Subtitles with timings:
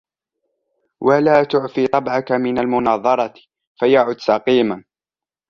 [1.01, 3.33] وَلَا تُعْفِ طَبْعَك مِنْ الْمُنَاظَرَةِ
[3.79, 4.83] فَيَعُدْ سَقِيمًا